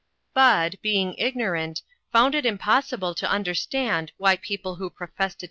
[0.33, 5.23] Bud, being ignorant, found it impossible to understand why people who professed to 3 TO
[5.35, 5.39] INTERRUPTED.